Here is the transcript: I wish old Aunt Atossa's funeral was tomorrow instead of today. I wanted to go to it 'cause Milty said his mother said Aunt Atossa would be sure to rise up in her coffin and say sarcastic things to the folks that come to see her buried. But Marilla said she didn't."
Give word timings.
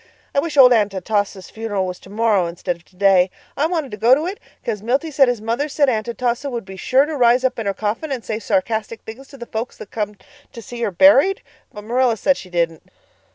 I 0.33 0.39
wish 0.39 0.57
old 0.57 0.73
Aunt 0.73 0.95
Atossa's 0.95 1.51
funeral 1.51 1.85
was 1.85 1.99
tomorrow 1.99 2.47
instead 2.47 2.75
of 2.75 2.83
today. 2.83 3.29
I 3.55 3.67
wanted 3.67 3.91
to 3.91 3.97
go 3.97 4.15
to 4.15 4.25
it 4.25 4.39
'cause 4.65 4.81
Milty 4.81 5.11
said 5.11 5.27
his 5.27 5.41
mother 5.43 5.69
said 5.69 5.89
Aunt 5.89 6.07
Atossa 6.07 6.49
would 6.49 6.65
be 6.65 6.75
sure 6.75 7.05
to 7.05 7.15
rise 7.15 7.43
up 7.43 7.59
in 7.59 7.67
her 7.67 7.73
coffin 7.75 8.11
and 8.11 8.25
say 8.25 8.39
sarcastic 8.39 9.01
things 9.03 9.27
to 9.27 9.37
the 9.37 9.45
folks 9.45 9.77
that 9.77 9.91
come 9.91 10.15
to 10.53 10.59
see 10.63 10.81
her 10.81 10.89
buried. 10.89 11.43
But 11.71 11.83
Marilla 11.83 12.17
said 12.17 12.35
she 12.35 12.49
didn't." 12.49 12.81